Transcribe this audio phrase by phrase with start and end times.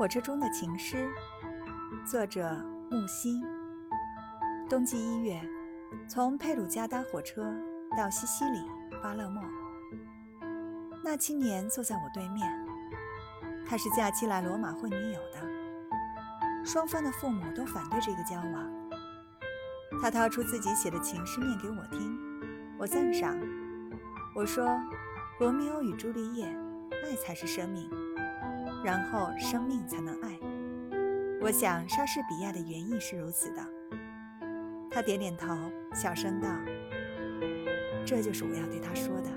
[0.00, 1.12] 火车中的情诗，
[2.06, 2.56] 作者
[2.90, 3.44] 木心。
[4.66, 5.38] 冬季一月，
[6.08, 7.54] 从佩鲁加搭火车
[7.94, 8.64] 到西西里
[9.02, 9.44] 巴勒莫。
[11.04, 12.50] 那青年坐在我对面，
[13.68, 16.64] 他是假期来罗马混女友的。
[16.64, 18.72] 双方的父母都反对这个交往。
[20.00, 22.18] 他掏出自己写的情诗念给我听，
[22.78, 23.36] 我赞赏。
[24.34, 24.66] 我说
[25.40, 26.46] ：“罗密欧与朱丽叶，
[27.04, 27.90] 爱才是生命。”
[28.84, 30.38] 然后生命才能爱。
[31.40, 33.62] 我想莎士比亚的原意是如此的。
[34.90, 35.56] 他点点头，
[35.94, 36.48] 小声道
[38.04, 39.30] ：“这就是我要对他说的。”